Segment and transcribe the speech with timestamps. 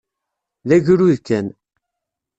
[0.67, 1.47] D agrud kan.